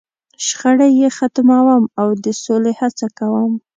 [0.47, 3.51] .شخړې یې ختموم، او د سولې هڅه کوم.